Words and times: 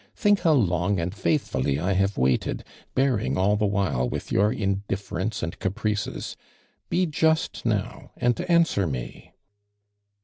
Think 0.15 0.39
how 0.39 0.53
long 0.53 0.99
and 0.99 1.13
faithfully 1.13 1.79
I 1.79 1.93
have 1.93 2.17
waited, 2.17 2.63
bearing 2.95 3.37
all 3.37 3.55
the 3.55 3.67
while 3.67 4.09
with 4.09 4.31
your 4.31 4.51
indifference 4.51 5.43
and 5.43 5.53
oa 5.63 5.69
l)rices. 5.69 6.35
Be 6.89 7.05
just 7.05 7.63
now 7.67 8.09
and 8.17 8.41
answer 8.49 8.81
n\e." 8.87 9.31